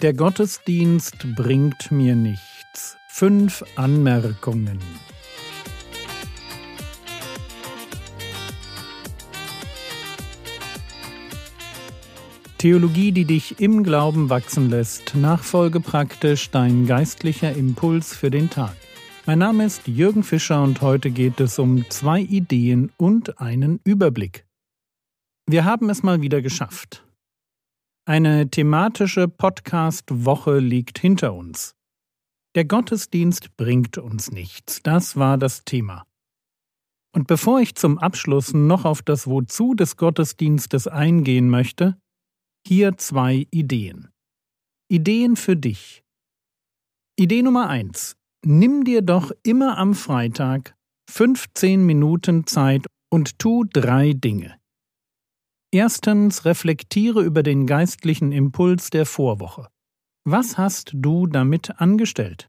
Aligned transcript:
Der 0.00 0.14
Gottesdienst 0.14 1.34
bringt 1.34 1.90
mir 1.90 2.14
nichts. 2.14 2.96
Fünf 3.08 3.64
Anmerkungen. 3.74 4.78
Theologie, 12.58 13.10
die 13.10 13.24
dich 13.24 13.58
im 13.58 13.82
Glauben 13.82 14.30
wachsen 14.30 14.70
lässt. 14.70 15.16
Nachfolge 15.16 15.80
praktisch 15.80 16.48
dein 16.52 16.86
geistlicher 16.86 17.52
Impuls 17.52 18.14
für 18.14 18.30
den 18.30 18.50
Tag. 18.50 18.76
Mein 19.26 19.40
Name 19.40 19.64
ist 19.64 19.88
Jürgen 19.88 20.22
Fischer 20.22 20.62
und 20.62 20.80
heute 20.80 21.10
geht 21.10 21.40
es 21.40 21.58
um 21.58 21.84
zwei 21.90 22.20
Ideen 22.20 22.92
und 22.98 23.40
einen 23.40 23.80
Überblick. 23.82 24.46
Wir 25.46 25.64
haben 25.64 25.90
es 25.90 26.04
mal 26.04 26.22
wieder 26.22 26.40
geschafft. 26.40 27.02
Eine 28.08 28.48
thematische 28.48 29.28
Podcast-Woche 29.28 30.60
liegt 30.60 30.98
hinter 30.98 31.34
uns. 31.34 31.74
Der 32.54 32.64
Gottesdienst 32.64 33.54
bringt 33.58 33.98
uns 33.98 34.32
nichts, 34.32 34.82
das 34.82 35.16
war 35.16 35.36
das 35.36 35.66
Thema. 35.66 36.06
Und 37.14 37.26
bevor 37.26 37.60
ich 37.60 37.74
zum 37.74 37.98
Abschluss 37.98 38.54
noch 38.54 38.86
auf 38.86 39.02
das 39.02 39.26
Wozu 39.26 39.74
des 39.74 39.98
Gottesdienstes 39.98 40.88
eingehen 40.88 41.50
möchte, 41.50 41.98
hier 42.66 42.96
zwei 42.96 43.46
Ideen. 43.50 44.08
Ideen 44.90 45.36
für 45.36 45.56
dich. 45.56 46.02
Idee 47.18 47.42
Nummer 47.42 47.68
eins: 47.68 48.16
Nimm 48.42 48.84
dir 48.84 49.02
doch 49.02 49.32
immer 49.42 49.76
am 49.76 49.92
Freitag 49.92 50.74
15 51.10 51.84
Minuten 51.84 52.46
Zeit 52.46 52.86
und 53.10 53.38
tu 53.38 53.64
drei 53.64 54.14
Dinge. 54.14 54.57
Erstens 55.70 56.44
reflektiere 56.44 57.22
über 57.22 57.42
den 57.42 57.66
geistlichen 57.66 58.32
Impuls 58.32 58.90
der 58.90 59.04
Vorwoche. 59.04 59.68
Was 60.24 60.56
hast 60.56 60.92
du 60.94 61.26
damit 61.26 61.80
angestellt? 61.80 62.48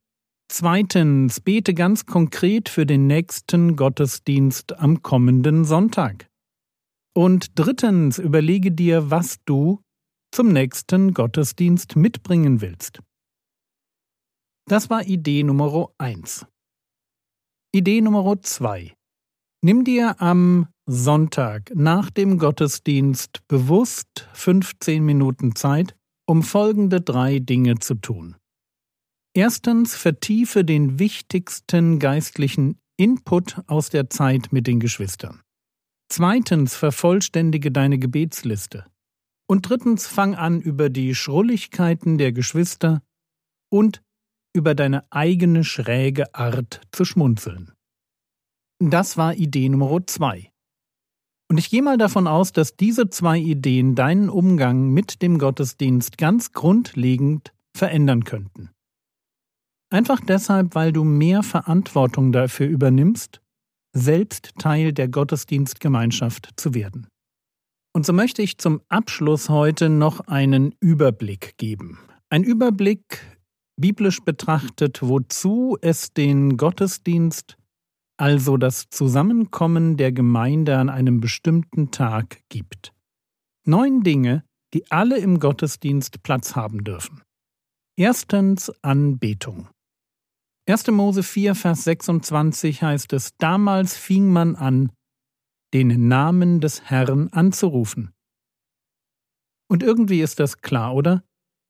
Zweitens 0.51 1.41
bete 1.41 1.73
ganz 1.73 2.05
konkret 2.05 2.69
für 2.69 2.85
den 2.85 3.07
nächsten 3.07 3.75
Gottesdienst 3.75 4.79
am 4.79 5.01
kommenden 5.03 5.65
Sonntag. 5.65 6.27
Und 7.13 7.59
drittens 7.59 8.17
überlege 8.19 8.71
dir, 8.71 9.11
was 9.11 9.37
du 9.45 9.81
zum 10.31 10.53
nächsten 10.53 11.13
Gottesdienst 11.13 11.95
mitbringen 11.95 12.61
willst. 12.61 13.01
Das 14.67 14.89
war 14.89 15.03
Idee 15.05 15.43
Nummer 15.43 15.89
eins. 15.97 16.45
Idee 17.73 18.01
Nummer 18.01 18.41
zwei. 18.41 18.93
Nimm 19.61 19.83
dir 19.83 20.21
am 20.21 20.67
Sonntag 20.91 21.71
nach 21.75 22.09
dem 22.09 22.39
Gottesdienst 22.39 23.47
bewusst 23.47 24.27
15 24.33 25.05
Minuten 25.05 25.55
Zeit, 25.55 25.95
um 26.25 26.41
folgende 26.41 26.99
drei 26.99 27.37
Dinge 27.37 27.77
zu 27.77 27.93
tun. 27.93 28.37
Erstens 29.35 29.95
vertiefe 29.95 30.65
den 30.65 30.97
wichtigsten 30.97 31.99
geistlichen 31.99 32.79
Input 32.97 33.61
aus 33.67 33.91
der 33.91 34.09
Zeit 34.09 34.51
mit 34.51 34.65
den 34.65 34.79
Geschwistern. 34.79 35.41
Zweitens 36.11 36.75
vervollständige 36.75 37.71
deine 37.71 37.99
Gebetsliste. 37.99 38.87
Und 39.47 39.69
drittens 39.69 40.07
fang 40.07 40.33
an, 40.33 40.59
über 40.59 40.89
die 40.89 41.13
Schrulligkeiten 41.13 42.17
der 42.17 42.31
Geschwister 42.31 43.03
und 43.71 44.01
über 44.55 44.73
deine 44.73 45.05
eigene 45.11 45.63
schräge 45.63 46.33
Art 46.33 46.81
zu 46.91 47.05
schmunzeln. 47.05 47.73
Das 48.79 49.17
war 49.17 49.35
Idee 49.35 49.69
Nummer 49.69 50.07
zwei. 50.07 50.51
Und 51.49 51.57
ich 51.57 51.69
gehe 51.71 51.81
mal 51.81 51.97
davon 51.97 52.27
aus, 52.27 52.51
dass 52.53 52.75
diese 52.75 53.09
zwei 53.09 53.39
Ideen 53.39 53.95
deinen 53.95 54.29
Umgang 54.29 54.89
mit 54.89 55.21
dem 55.23 55.39
Gottesdienst 55.39 56.17
ganz 56.17 56.51
grundlegend 56.51 57.53
verändern 57.75 58.23
könnten. 58.23 58.69
Einfach 59.91 60.19
deshalb, 60.19 60.75
weil 60.75 60.93
du 60.93 61.03
mehr 61.03 61.41
Verantwortung 61.41 62.31
dafür 62.31 62.67
übernimmst, 62.67 63.41
selbst 63.93 64.51
Teil 64.59 64.93
der 64.93 65.07
Gottesdienstgemeinschaft 65.07 66.49
zu 66.55 66.75
werden. 66.75 67.07
Und 67.95 68.05
so 68.05 68.13
möchte 68.13 68.43
ich 68.43 68.59
zum 68.59 68.81
Abschluss 68.87 69.49
heute 69.49 69.89
noch 69.89 70.19
einen 70.21 70.75
Überblick 70.79 71.57
geben. 71.57 71.97
Ein 72.29 72.43
Überblick, 72.43 73.19
biblisch 73.77 74.19
betrachtet, 74.19 74.99
wozu 75.01 75.75
es 75.81 76.13
den 76.13 76.57
Gottesdienst 76.57 77.57
also 78.19 78.57
das 78.57 78.89
Zusammenkommen 78.89 79.95
der 79.95 80.11
Gemeinde 80.11 80.77
an 80.77 80.89
einem 80.89 81.21
bestimmten 81.21 81.91
Tag 81.91 82.41
gibt. 82.49 82.93
Neun 83.65 84.03
Dinge, 84.03 84.43
die 84.73 84.91
alle 84.91 85.17
im 85.17 85.39
Gottesdienst 85.39 86.21
Platz 86.21 86.55
haben 86.55 86.83
dürfen. 86.83 87.21
Erstens 87.97 88.71
Anbetung. 88.81 89.69
1. 90.67 90.87
Mose 90.87 91.23
4, 91.23 91.55
Vers 91.55 91.85
26 91.85 92.83
heißt 92.83 93.13
es, 93.13 93.35
damals 93.37 93.95
fing 93.95 94.31
man 94.31 94.55
an, 94.55 94.91
den 95.73 96.07
Namen 96.07 96.59
des 96.59 96.89
Herrn 96.89 97.29
anzurufen. 97.29 98.11
Und 99.69 99.81
irgendwie 99.81 100.21
ist 100.21 100.39
das 100.39 100.61
klar, 100.61 100.93
oder? 100.93 101.23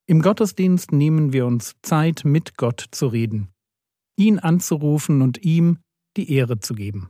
Im 0.08 0.22
Gottesdienst 0.22 0.92
nehmen 0.92 1.32
wir 1.32 1.46
uns 1.46 1.76
Zeit, 1.84 2.24
mit 2.26 2.58
Gott 2.58 2.86
zu 2.92 3.08
reden, 3.08 3.50
ihn 4.18 4.40
anzurufen 4.40 5.22
und 5.22 5.46
ihm 5.46 5.80
die 6.18 6.32
Ehre 6.34 6.60
zu 6.60 6.74
geben. 6.74 7.10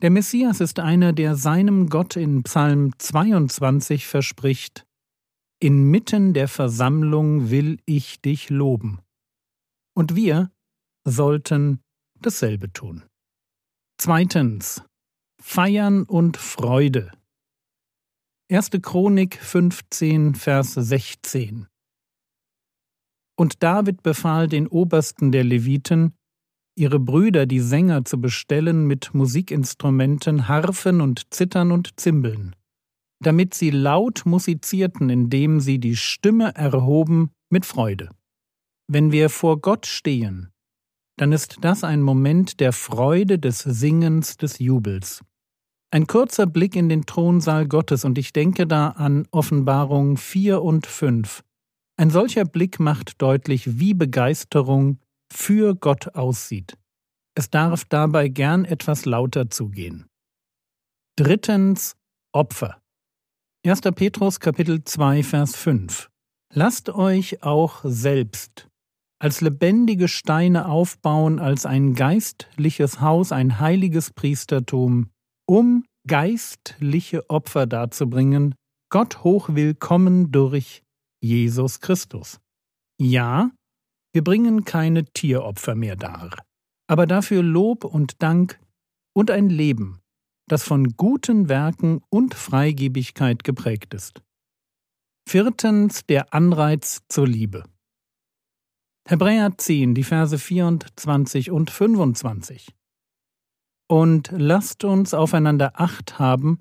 Der 0.00 0.10
Messias 0.10 0.60
ist 0.60 0.78
einer, 0.78 1.12
der 1.12 1.34
seinem 1.34 1.88
Gott 1.88 2.16
in 2.16 2.42
Psalm 2.44 2.92
22 2.98 4.06
verspricht, 4.06 4.86
Inmitten 5.60 6.34
der 6.34 6.46
Versammlung 6.46 7.50
will 7.50 7.80
ich 7.84 8.20
dich 8.20 8.48
loben. 8.48 9.00
Und 9.92 10.14
wir 10.14 10.52
sollten 11.04 11.80
dasselbe 12.20 12.72
tun. 12.72 13.02
Zweitens. 14.00 14.84
Feiern 15.40 16.04
und 16.04 16.36
Freude. 16.36 17.10
1. 18.50 18.70
Chronik 18.82 19.36
15, 19.36 20.34
Vers 20.36 20.74
16. 20.74 21.66
Und 23.36 23.62
David 23.62 24.02
befahl 24.02 24.48
den 24.48 24.68
Obersten 24.68 25.32
der 25.32 25.44
Leviten, 25.44 26.14
ihre 26.78 27.00
Brüder, 27.00 27.46
die 27.46 27.60
Sänger, 27.60 28.04
zu 28.04 28.20
bestellen 28.20 28.86
mit 28.86 29.12
Musikinstrumenten, 29.12 30.48
Harfen 30.48 31.00
und 31.00 31.34
Zittern 31.34 31.72
und 31.72 31.98
Zimbeln, 32.00 32.54
damit 33.20 33.54
sie 33.54 33.70
laut 33.70 34.22
musizierten, 34.24 35.10
indem 35.10 35.60
sie 35.60 35.78
die 35.78 35.96
Stimme 35.96 36.54
erhoben 36.54 37.30
mit 37.50 37.66
Freude. 37.66 38.10
Wenn 38.86 39.12
wir 39.12 39.28
vor 39.28 39.60
Gott 39.60 39.86
stehen, 39.86 40.48
dann 41.18 41.32
ist 41.32 41.58
das 41.60 41.84
ein 41.84 42.00
Moment 42.00 42.60
der 42.60 42.72
Freude, 42.72 43.38
des 43.38 43.58
Singens, 43.58 44.36
des 44.36 44.60
Jubels. 44.60 45.22
Ein 45.90 46.06
kurzer 46.06 46.46
Blick 46.46 46.76
in 46.76 46.88
den 46.88 47.06
Thronsaal 47.06 47.66
Gottes, 47.66 48.04
und 48.04 48.18
ich 48.18 48.32
denke 48.32 48.66
da 48.66 48.90
an 48.90 49.26
Offenbarung 49.30 50.16
4 50.16 50.62
und 50.62 50.86
5. 50.86 51.42
Ein 51.96 52.10
solcher 52.10 52.44
Blick 52.44 52.78
macht 52.78 53.20
deutlich, 53.20 53.80
wie 53.80 53.94
Begeisterung 53.94 54.98
für 55.32 55.74
Gott 55.74 56.14
aussieht. 56.14 56.76
Es 57.34 57.50
darf 57.50 57.84
dabei 57.84 58.28
gern 58.28 58.64
etwas 58.64 59.04
lauter 59.04 59.50
zugehen. 59.50 60.06
Drittens 61.16 61.96
Opfer. 62.32 62.80
1. 63.66 63.80
Petrus 63.94 64.40
Kapitel 64.40 64.84
2 64.84 65.22
Vers 65.22 65.56
5. 65.56 66.08
Lasst 66.54 66.88
euch 66.90 67.42
auch 67.42 67.80
selbst 67.84 68.68
als 69.20 69.40
lebendige 69.40 70.08
Steine 70.08 70.68
aufbauen, 70.68 71.38
als 71.38 71.66
ein 71.66 71.94
geistliches 71.94 73.00
Haus, 73.00 73.32
ein 73.32 73.58
heiliges 73.58 74.12
Priestertum, 74.12 75.10
um 75.46 75.84
geistliche 76.06 77.28
Opfer 77.28 77.66
darzubringen, 77.66 78.54
Gott 78.90 79.24
hoch 79.24 79.50
willkommen 79.50 80.30
durch 80.30 80.82
Jesus 81.20 81.80
Christus. 81.80 82.40
Ja, 83.00 83.50
wir 84.18 84.24
bringen 84.24 84.64
keine 84.64 85.04
Tieropfer 85.04 85.76
mehr 85.76 85.94
dar, 85.94 86.30
aber 86.88 87.06
dafür 87.06 87.40
Lob 87.40 87.84
und 87.84 88.20
Dank 88.20 88.58
und 89.14 89.30
ein 89.30 89.48
Leben, 89.48 90.00
das 90.48 90.64
von 90.64 90.96
guten 90.96 91.48
Werken 91.48 92.00
und 92.10 92.34
Freigebigkeit 92.34 93.44
geprägt 93.44 93.94
ist. 93.94 94.20
Viertens 95.28 96.04
der 96.04 96.34
Anreiz 96.34 97.02
zur 97.08 97.28
Liebe. 97.28 97.62
Hebräer 99.06 99.56
10, 99.56 99.94
die 99.94 100.02
Verse 100.02 100.36
24 100.36 101.52
und 101.52 101.70
25. 101.70 102.74
Und 103.88 104.32
lasst 104.32 104.82
uns 104.82 105.14
aufeinander 105.14 105.80
Acht 105.80 106.18
haben, 106.18 106.58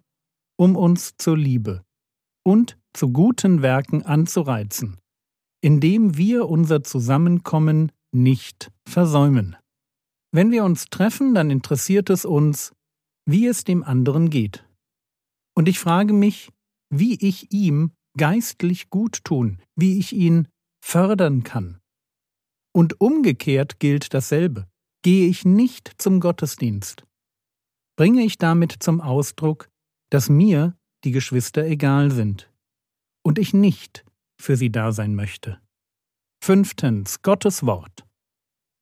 um 0.59 0.75
uns 0.75 1.17
zur 1.17 1.35
Liebe 1.35 1.83
und 2.45 2.77
zu 2.93 3.11
guten 3.11 3.63
Werken 3.63 4.03
anzureizen, 4.03 4.99
indem 5.67 6.15
wir 6.15 6.47
unser 6.47 6.81
Zusammenkommen 6.81 7.91
nicht 8.13 8.71
versäumen. 8.87 9.57
Wenn 10.31 10.49
wir 10.49 10.63
uns 10.63 10.85
treffen, 10.85 11.35
dann 11.35 11.51
interessiert 11.51 12.09
es 12.09 12.23
uns, 12.23 12.71
wie 13.25 13.47
es 13.47 13.65
dem 13.65 13.83
anderen 13.83 14.29
geht. 14.29 14.65
Und 15.57 15.67
ich 15.67 15.77
frage 15.77 16.13
mich, 16.13 16.53
wie 16.89 17.15
ich 17.15 17.51
ihm 17.51 17.91
geistlich 18.17 18.89
gut 18.89 19.25
tun, 19.25 19.61
wie 19.75 19.99
ich 19.99 20.13
ihn 20.13 20.47
fördern 20.81 21.43
kann. 21.43 21.81
Und 22.73 23.01
umgekehrt 23.01 23.77
gilt 23.81 24.13
dasselbe. 24.13 24.69
Gehe 25.03 25.27
ich 25.27 25.43
nicht 25.43 25.91
zum 25.97 26.21
Gottesdienst, 26.21 27.03
bringe 27.97 28.23
ich 28.23 28.37
damit 28.37 28.71
zum 28.79 29.01
Ausdruck, 29.01 29.67
dass 30.11 30.29
mir 30.29 30.77
die 31.03 31.11
Geschwister 31.11 31.65
egal 31.65 32.09
sind 32.09 32.49
und 33.21 33.37
ich 33.37 33.53
nicht 33.53 34.06
für 34.39 34.55
sie 34.55 34.71
da 34.71 34.91
sein 34.91 35.15
möchte. 35.15 35.59
Fünftens 36.43 37.21
Gottes 37.21 37.65
Wort. 37.65 38.05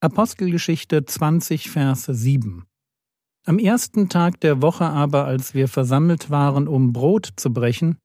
Apostelgeschichte 0.02 1.06
20, 1.06 1.70
Vers 1.72 2.06
7. 2.06 2.66
Am 3.48 3.60
ersten 3.60 4.10
Tag 4.10 4.40
der 4.42 4.62
Woche 4.62 4.86
aber, 4.86 5.26
als 5.26 5.54
wir 5.54 5.68
versammelt 5.68 6.30
waren, 6.30 6.68
um 6.68 6.94
Brot 6.94 7.30
zu 7.36 7.54
brechen, 7.54 7.98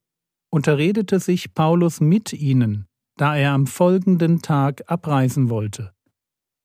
unterredete 0.51 1.21
sich 1.21 1.55
Paulus 1.55 2.01
mit 2.01 2.33
ihnen, 2.33 2.87
da 3.17 3.37
er 3.37 3.53
am 3.53 3.67
folgenden 3.67 4.43
Tag 4.43 4.83
abreisen 4.87 5.49
wollte. 5.49 5.93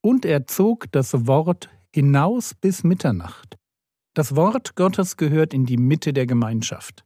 Und 0.01 0.25
er 0.25 0.45
zog 0.47 0.91
das 0.91 1.25
Wort 1.27 1.69
hinaus 1.93 2.53
bis 2.53 2.83
Mitternacht. 2.83 3.57
Das 4.13 4.35
Wort 4.35 4.75
Gottes 4.75 5.17
gehört 5.17 5.53
in 5.53 5.65
die 5.65 5.77
Mitte 5.77 6.13
der 6.13 6.25
Gemeinschaft. 6.25 7.05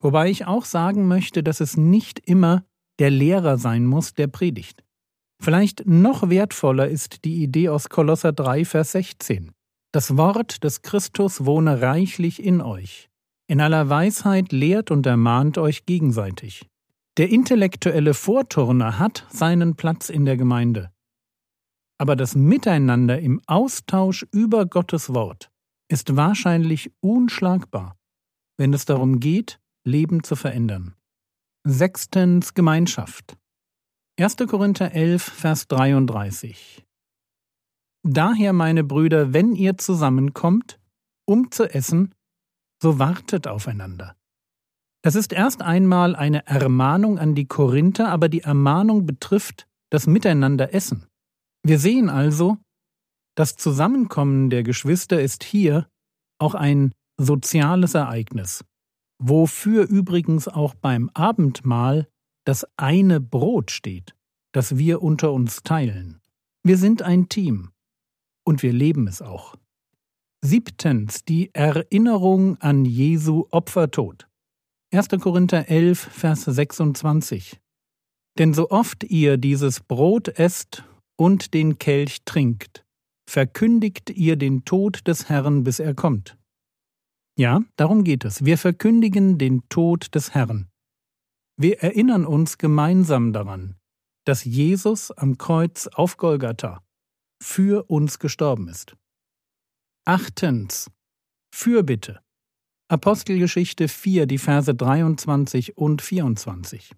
Wobei 0.00 0.28
ich 0.30 0.46
auch 0.46 0.64
sagen 0.64 1.08
möchte, 1.08 1.42
dass 1.42 1.60
es 1.60 1.76
nicht 1.76 2.20
immer 2.20 2.64
der 2.98 3.10
Lehrer 3.10 3.58
sein 3.58 3.86
muss, 3.86 4.14
der 4.14 4.26
predigt. 4.26 4.84
Vielleicht 5.40 5.86
noch 5.86 6.30
wertvoller 6.30 6.88
ist 6.88 7.24
die 7.24 7.42
Idee 7.42 7.68
aus 7.68 7.88
Kolosser 7.88 8.32
3, 8.32 8.64
Vers 8.64 8.92
16. 8.92 9.52
Das 9.92 10.16
Wort 10.16 10.64
des 10.64 10.82
Christus 10.82 11.44
wohne 11.44 11.80
reichlich 11.80 12.42
in 12.42 12.60
euch. 12.60 13.08
In 13.46 13.60
aller 13.60 13.88
Weisheit 13.88 14.52
lehrt 14.52 14.90
und 14.90 15.06
ermahnt 15.06 15.58
euch 15.58 15.86
gegenseitig. 15.86 16.66
Der 17.16 17.30
intellektuelle 17.30 18.14
Vorturner 18.14 18.98
hat 18.98 19.26
seinen 19.30 19.76
Platz 19.76 20.08
in 20.08 20.24
der 20.24 20.36
Gemeinde. 20.36 20.90
Aber 21.98 22.16
das 22.16 22.34
Miteinander 22.34 23.20
im 23.20 23.40
Austausch 23.46 24.26
über 24.32 24.66
Gottes 24.66 25.14
Wort 25.14 25.50
ist 25.88 26.16
wahrscheinlich 26.16 26.90
unschlagbar, 27.00 27.96
wenn 28.56 28.72
es 28.72 28.84
darum 28.84 29.20
geht, 29.20 29.60
Leben 29.84 30.24
zu 30.24 30.34
verändern. 30.34 30.94
Sechstens 31.66 32.52
Gemeinschaft. 32.52 33.38
1. 34.20 34.36
Korinther 34.46 34.92
11, 34.92 35.22
Vers 35.22 35.66
33. 35.68 36.84
Daher, 38.06 38.52
meine 38.52 38.84
Brüder, 38.84 39.32
wenn 39.32 39.54
ihr 39.54 39.78
zusammenkommt, 39.78 40.78
um 41.26 41.50
zu 41.50 41.64
essen, 41.64 42.14
so 42.82 42.98
wartet 42.98 43.48
aufeinander. 43.48 44.14
Das 45.02 45.14
ist 45.14 45.32
erst 45.32 45.62
einmal 45.62 46.14
eine 46.14 46.46
Ermahnung 46.46 47.18
an 47.18 47.34
die 47.34 47.46
Korinther, 47.46 48.10
aber 48.10 48.28
die 48.28 48.42
Ermahnung 48.42 49.06
betrifft 49.06 49.66
das 49.90 50.06
Miteinanderessen. 50.06 51.06
Wir 51.62 51.78
sehen 51.78 52.10
also, 52.10 52.58
das 53.38 53.56
Zusammenkommen 53.56 54.50
der 54.50 54.64
Geschwister 54.64 55.22
ist 55.22 55.42
hier 55.42 55.88
auch 56.38 56.54
ein 56.54 56.92
soziales 57.16 57.94
Ereignis, 57.94 58.66
wofür 59.18 59.88
übrigens 59.88 60.48
auch 60.48 60.74
beim 60.74 61.10
Abendmahl 61.14 62.08
das 62.44 62.66
eine 62.76 63.20
Brot 63.20 63.70
steht, 63.70 64.14
das 64.52 64.76
wir 64.76 65.02
unter 65.02 65.32
uns 65.32 65.62
teilen. 65.62 66.20
Wir 66.62 66.76
sind 66.76 67.02
ein 67.02 67.28
Team 67.28 67.70
und 68.44 68.62
wir 68.62 68.72
leben 68.72 69.06
es 69.06 69.22
auch. 69.22 69.56
Siebtens 70.44 71.24
die 71.24 71.54
Erinnerung 71.54 72.58
an 72.58 72.84
Jesu 72.84 73.46
Opfertod. 73.50 74.28
1. 74.92 75.08
Korinther 75.20 75.68
11, 75.68 75.98
Vers 75.98 76.44
26. 76.44 77.60
Denn 78.38 78.52
so 78.52 78.70
oft 78.70 79.04
ihr 79.04 79.38
dieses 79.38 79.80
Brot 79.80 80.28
esst 80.28 80.84
und 81.16 81.54
den 81.54 81.78
Kelch 81.78 82.24
trinkt, 82.24 82.84
verkündigt 83.28 84.10
ihr 84.10 84.36
den 84.36 84.64
Tod 84.64 85.06
des 85.06 85.28
Herrn, 85.28 85.64
bis 85.64 85.78
er 85.78 85.94
kommt. 85.94 86.36
Ja, 87.36 87.62
darum 87.76 88.04
geht 88.04 88.24
es. 88.24 88.44
Wir 88.44 88.58
verkündigen 88.58 89.38
den 89.38 89.68
Tod 89.68 90.14
des 90.14 90.34
Herrn. 90.34 90.68
Wir 91.56 91.80
erinnern 91.82 92.24
uns 92.24 92.58
gemeinsam 92.58 93.32
daran, 93.32 93.76
dass 94.24 94.44
Jesus 94.44 95.10
am 95.10 95.36
Kreuz 95.36 95.88
auf 95.88 96.16
Golgatha 96.16 96.82
für 97.42 97.90
uns 97.90 98.18
gestorben 98.18 98.68
ist. 98.68 98.96
Achtens. 100.04 100.90
Fürbitte. 101.54 102.20
Apostelgeschichte 102.88 103.88
4, 103.88 104.26
die 104.26 104.38
Verse 104.38 104.74
23 104.74 105.76
und 105.76 106.02
24. 106.02 106.92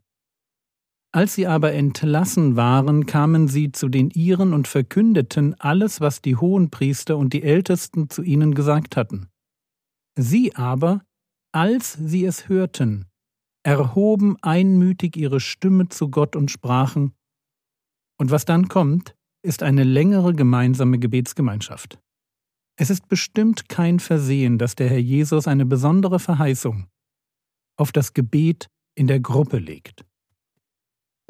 Als 1.12 1.34
sie 1.34 1.46
aber 1.46 1.72
entlassen 1.72 2.56
waren, 2.56 3.06
kamen 3.06 3.48
sie 3.48 3.72
zu 3.72 3.88
den 3.88 4.10
Iren 4.10 4.52
und 4.52 4.68
verkündeten 4.68 5.54
alles, 5.58 6.00
was 6.00 6.20
die 6.20 6.36
Hohenpriester 6.36 7.16
und 7.16 7.32
die 7.32 7.42
Ältesten 7.42 8.10
zu 8.10 8.22
ihnen 8.22 8.54
gesagt 8.54 8.96
hatten. 8.96 9.28
Sie 10.18 10.54
aber, 10.56 11.02
als 11.52 11.92
sie 11.92 12.24
es 12.24 12.48
hörten, 12.48 13.06
erhoben 13.62 14.36
einmütig 14.42 15.16
ihre 15.16 15.40
Stimme 15.40 15.88
zu 15.88 16.10
Gott 16.10 16.36
und 16.36 16.50
sprachen, 16.50 17.14
und 18.18 18.30
was 18.30 18.44
dann 18.44 18.68
kommt, 18.68 19.14
ist 19.42 19.62
eine 19.62 19.84
längere 19.84 20.34
gemeinsame 20.34 20.98
Gebetsgemeinschaft. 20.98 21.98
Es 22.78 22.90
ist 22.90 23.08
bestimmt 23.08 23.68
kein 23.68 24.00
Versehen, 24.00 24.58
dass 24.58 24.74
der 24.74 24.88
Herr 24.88 24.98
Jesus 24.98 25.46
eine 25.46 25.66
besondere 25.66 26.18
Verheißung 26.18 26.86
auf 27.78 27.92
das 27.92 28.14
Gebet 28.14 28.68
in 28.94 29.06
der 29.06 29.20
Gruppe 29.20 29.58
legt. 29.58 30.04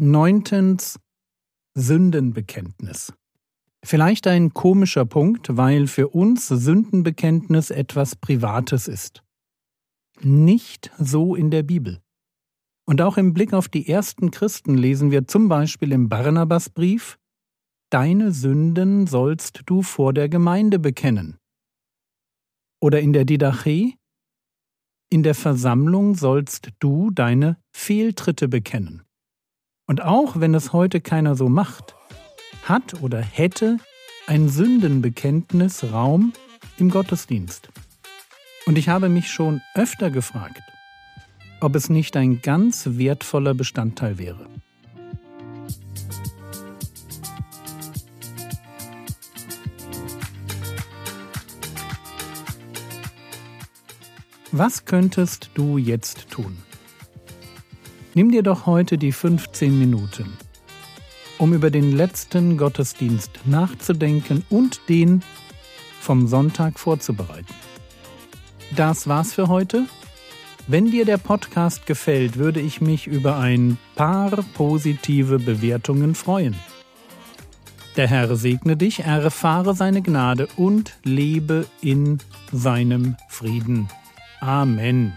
Neuntens 0.01 0.99
Sündenbekenntnis. 1.77 3.13
Vielleicht 3.87 4.27
ein 4.27 4.53
komischer 4.53 5.05
Punkt, 5.05 5.57
weil 5.57 5.87
für 5.87 6.09
uns 6.09 6.49
Sündenbekenntnis 6.49 7.71
etwas 7.71 8.17
Privates 8.17 8.89
ist. 8.89 9.23
Nicht 10.23 10.91
so 10.99 11.37
in 11.37 11.53
der 11.53 11.63
Bibel. 11.63 12.01
Und 12.85 13.01
auch 13.01 13.17
im 13.17 13.33
Blick 13.33 13.53
auf 13.53 13.69
die 13.69 13.89
ersten 13.89 14.33
Christen 14.33 14.75
lesen 14.75 15.13
wir 15.13 15.29
zum 15.29 15.49
Beispiel 15.49 15.93
im 15.93 16.09
Barnabasbrief, 16.09 17.17
Deine 17.91 18.33
Sünden 18.33 19.07
sollst 19.07 19.63
du 19.67 19.83
vor 19.83 20.13
der 20.13 20.29
Gemeinde 20.29 20.81
bekennen. 20.81 21.39
Oder 22.81 23.01
in 23.01 23.13
der 23.13 23.25
Didache, 23.25 23.93
in 25.11 25.23
der 25.23 25.37
Versammlung 25.37 26.17
sollst 26.17 26.71
du 26.81 27.13
deine 27.13 27.57
Fehltritte 27.73 28.49
bekennen. 28.49 29.05
Und 29.87 30.03
auch 30.03 30.41
wenn 30.41 30.55
es 30.55 30.73
heute 30.73 31.01
keiner 31.01 31.37
so 31.37 31.49
macht, 31.49 31.96
hat 32.69 33.01
oder 33.03 33.21
hätte 33.21 33.79
ein 34.27 34.49
Sündenbekenntnis 34.49 35.85
Raum 35.93 36.33
im 36.79 36.91
Gottesdienst. 36.91 37.69
Und 38.67 38.77
ich 38.77 38.89
habe 38.89 39.09
mich 39.09 39.31
schon 39.31 39.63
öfter 39.75 40.11
gefragt, 40.11 40.63
ob 41.61 41.77
es 41.77 41.89
nicht 41.89 42.17
ein 42.17 42.43
ganz 42.43 42.89
wertvoller 42.93 43.55
Bestandteil 43.55 44.19
wäre. 44.19 44.47
Was 54.53 54.85
könntest 54.85 55.51
du 55.55 55.77
jetzt 55.77 56.31
tun? 56.31 56.57
Nimm 58.15 58.33
dir 58.33 58.43
doch 58.43 58.65
heute 58.65 58.97
die 58.97 59.13
15 59.13 59.79
Minuten, 59.79 60.33
um 61.39 61.53
über 61.53 61.71
den 61.71 61.93
letzten 61.93 62.57
Gottesdienst 62.57 63.41
nachzudenken 63.45 64.45
und 64.51 64.81
den 64.89 65.23
vom 66.01 66.27
Sonntag 66.27 66.79
vorzubereiten. 66.79 67.55
Das 68.75 69.07
war's 69.09 69.35
für 69.35 69.49
heute. 69.49 69.87
Wenn 70.69 70.91
dir 70.91 71.05
der 71.05 71.19
Podcast 71.19 71.87
gefällt, 71.87 72.39
würde 72.39 72.61
ich 72.61 72.81
mich 72.81 73.07
über 73.07 73.39
ein 73.39 73.79
paar 73.95 74.45
positive 74.55 75.39
Bewertungen 75.39 76.15
freuen. 76.15 76.57
Der 77.97 78.09
Herr 78.09 78.37
segne 78.37 78.77
dich, 78.77 79.01
erfahre 79.01 79.75
seine 79.75 80.03
Gnade 80.03 80.49
und 80.57 80.97
lebe 81.05 81.67
in 81.81 82.19
seinem 82.53 83.17
Frieden. 83.29 83.89
Amen. 84.41 85.13